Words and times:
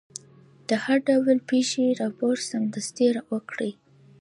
د 0.67 0.69
هر 0.83 0.97
ډول 1.07 1.37
پېښې 1.49 1.97
راپور 2.01 2.35
سمدستي 2.49 3.07
ورکړئ. 3.31 3.71